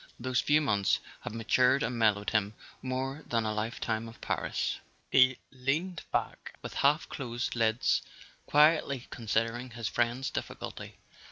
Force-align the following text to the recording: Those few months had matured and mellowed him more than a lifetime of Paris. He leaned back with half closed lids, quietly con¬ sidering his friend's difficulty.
Those 0.19 0.39
few 0.41 0.61
months 0.61 0.97
had 1.19 1.35
matured 1.35 1.83
and 1.83 1.95
mellowed 1.95 2.31
him 2.31 2.55
more 2.81 3.23
than 3.27 3.45
a 3.45 3.53
lifetime 3.53 4.07
of 4.09 4.19
Paris. 4.19 4.79
He 5.11 5.37
leaned 5.51 6.01
back 6.11 6.55
with 6.63 6.73
half 6.73 7.07
closed 7.07 7.55
lids, 7.55 8.01
quietly 8.47 9.07
con¬ 9.11 9.29
sidering 9.29 9.73
his 9.73 9.87
friend's 9.87 10.31
difficulty. 10.31 10.97